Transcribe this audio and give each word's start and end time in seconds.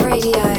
Radio. 0.00 0.57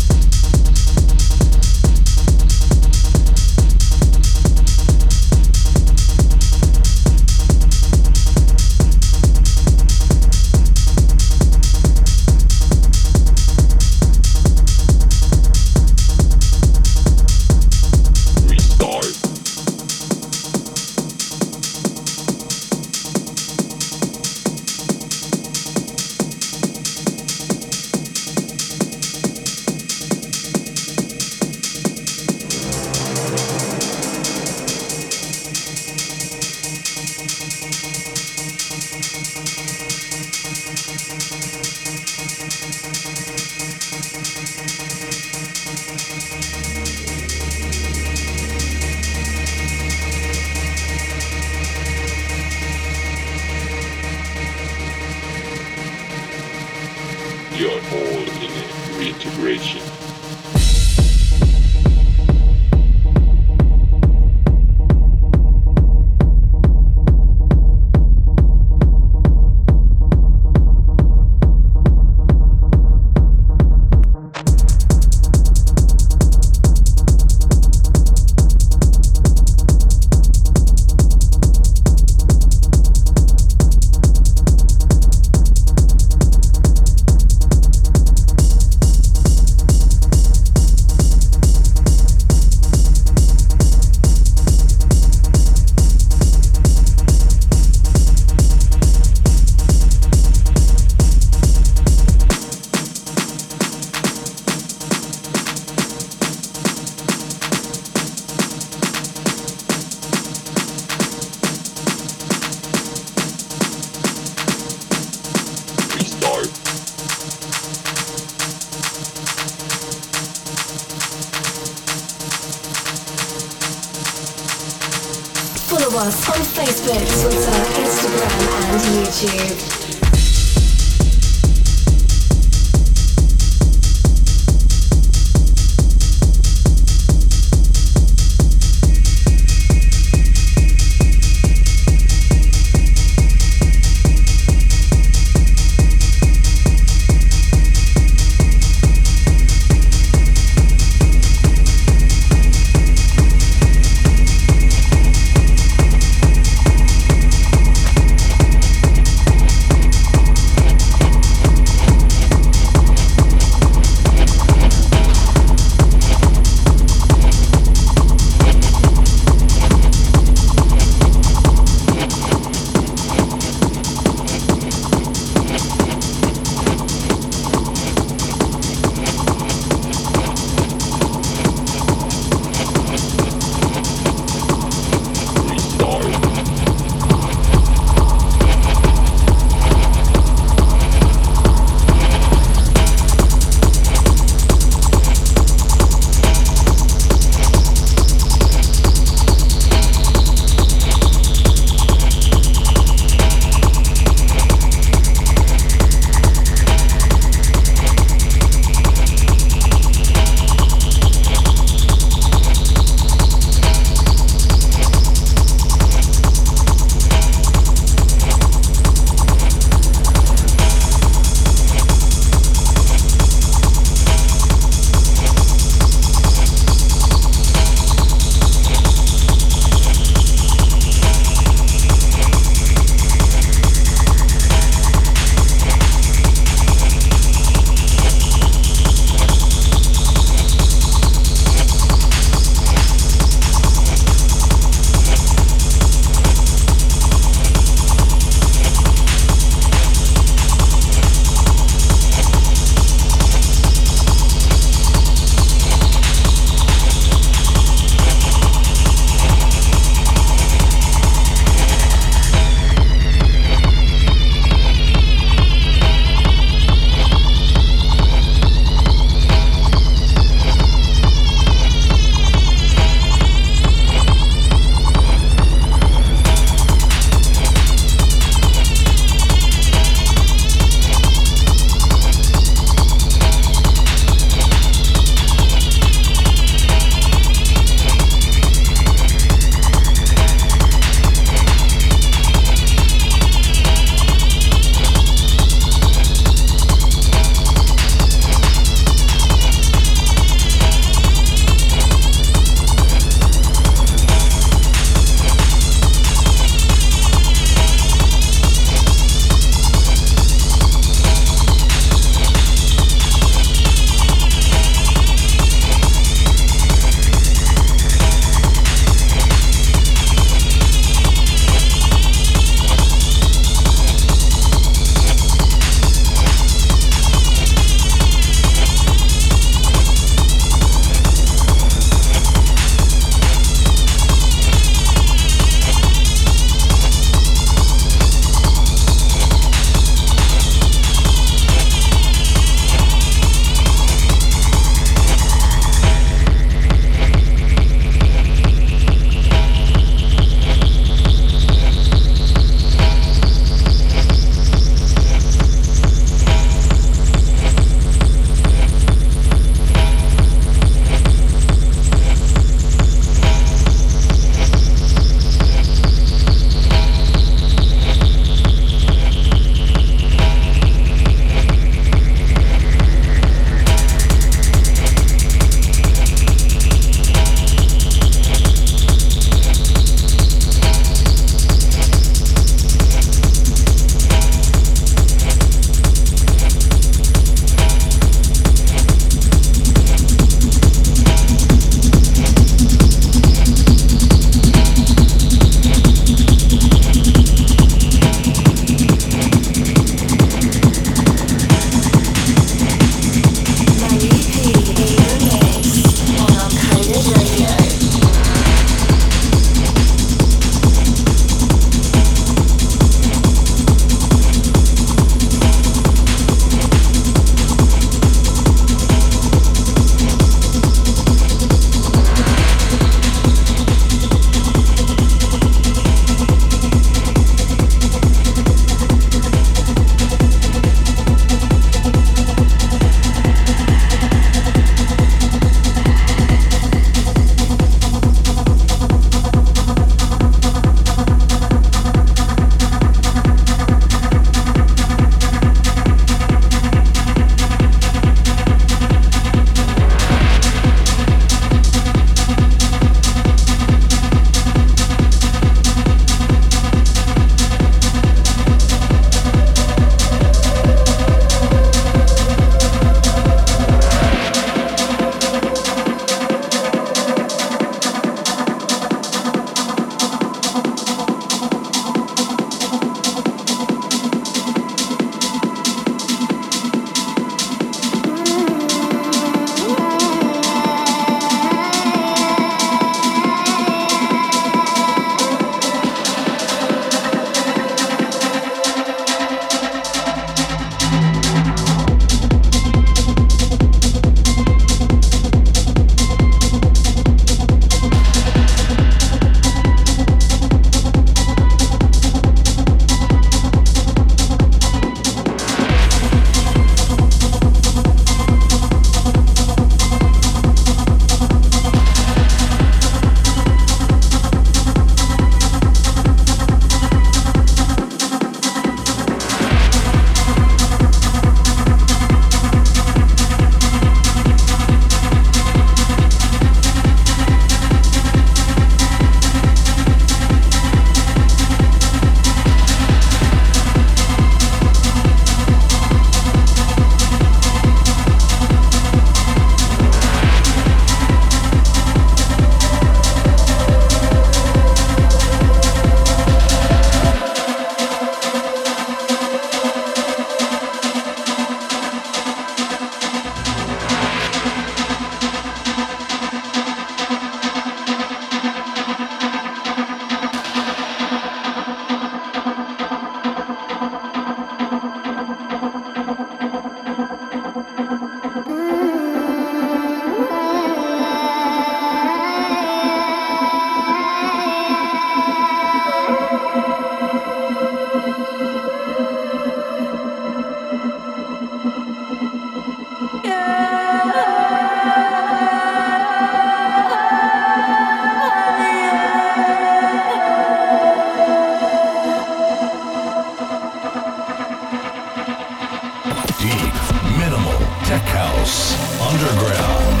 Deep, 596.56 596.72
minimal, 597.18 597.58
tech 597.84 598.00
house, 598.08 598.72
underground. 598.98 600.00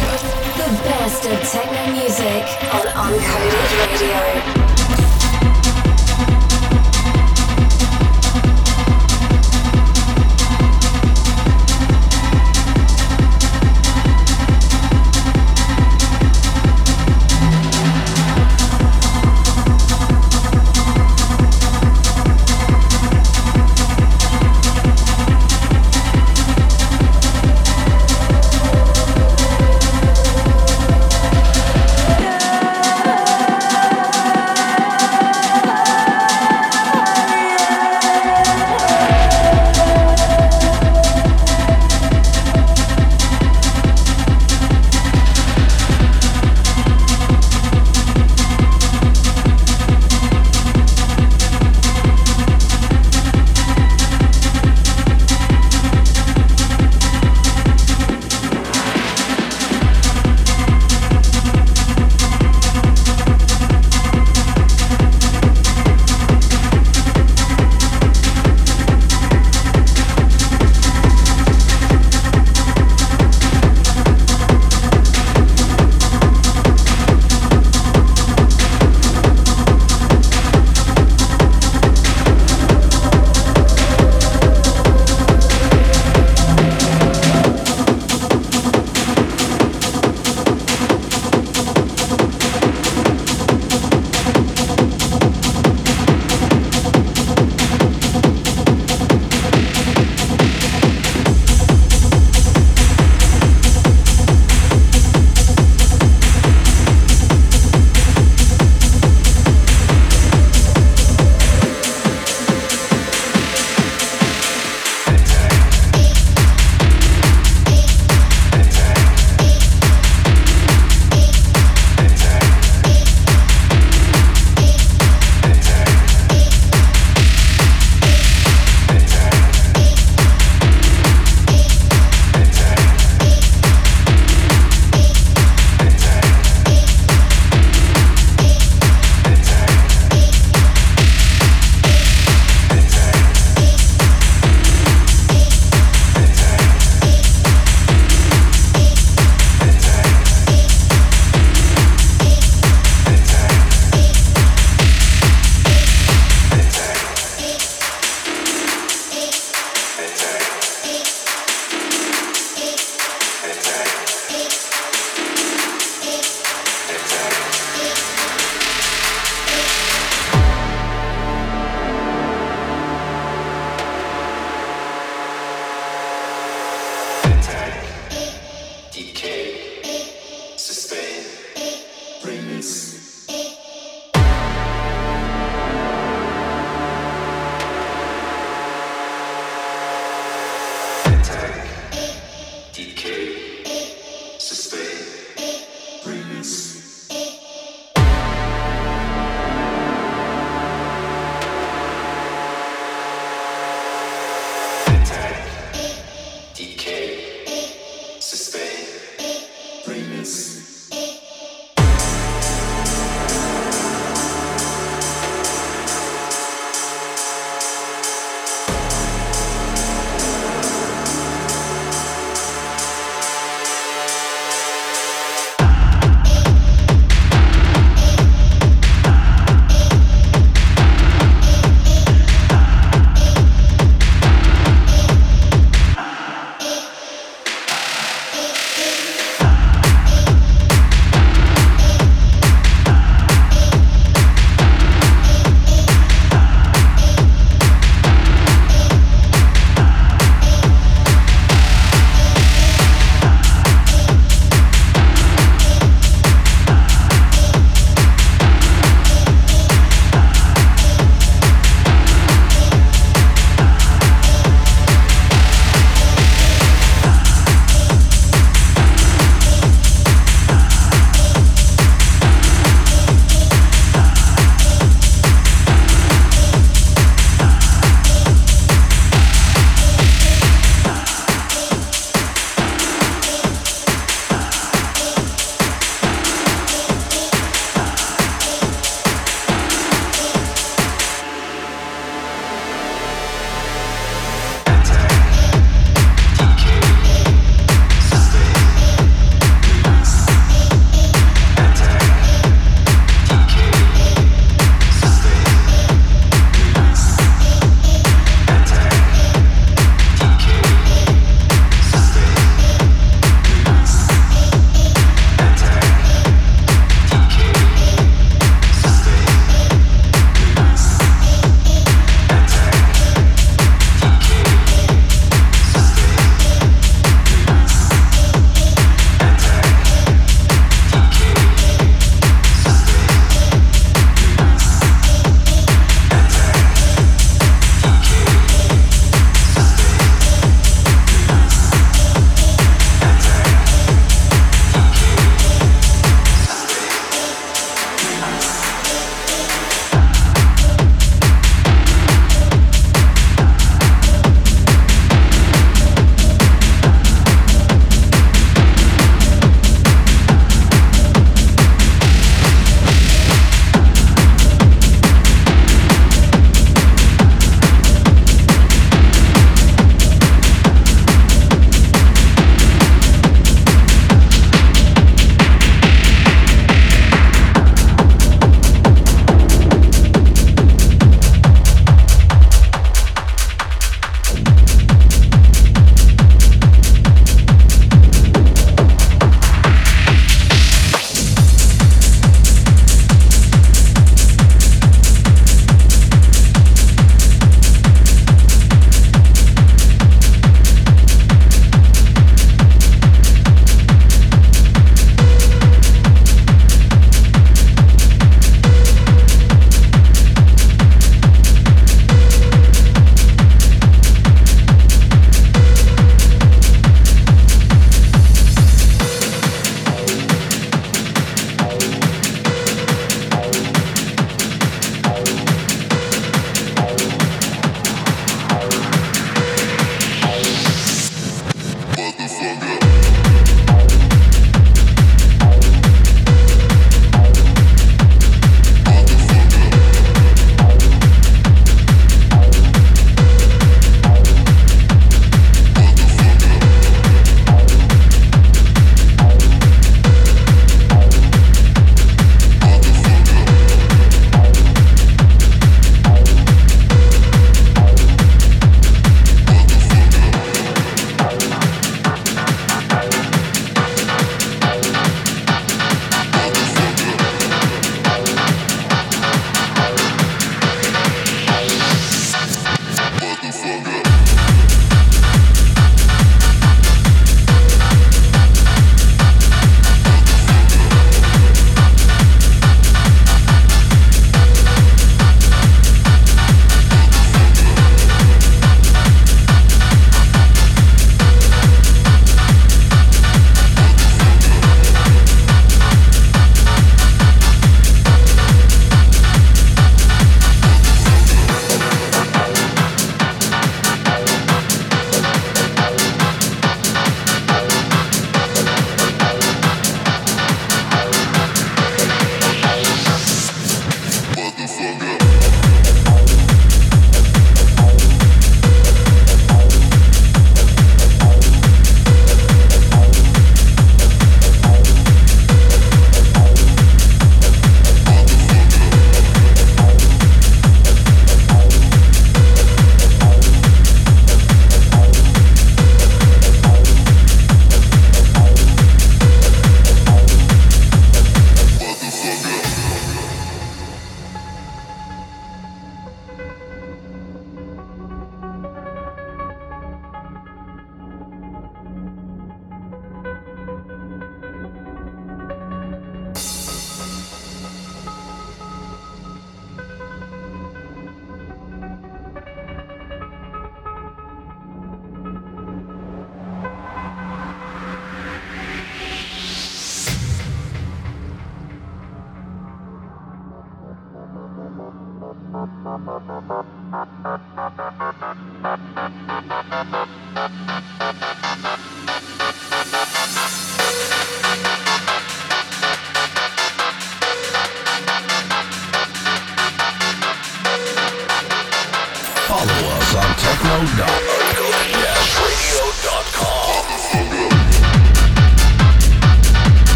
The 0.56 0.88
best 0.88 1.26
of 1.26 1.38
techno 1.42 1.92
music 1.92 2.44
on 2.72 2.86
Uncoded 2.96 4.70
Radio. 4.70 4.75